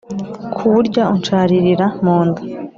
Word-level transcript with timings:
kuwurya 0.55 1.03
unsharirira 1.13 1.85
mu 2.03 2.17
nda 2.27 2.41